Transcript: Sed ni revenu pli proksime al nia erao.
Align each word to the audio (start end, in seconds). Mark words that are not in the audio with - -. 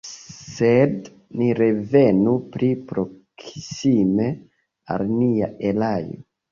Sed 0.11 1.11
ni 1.41 1.49
revenu 1.59 2.33
pli 2.57 2.71
proksime 2.93 4.35
al 4.97 5.09
nia 5.17 5.57
erao. 5.75 6.23